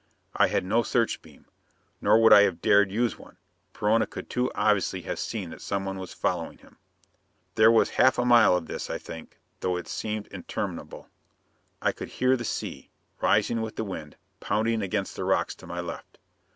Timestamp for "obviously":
4.55-5.03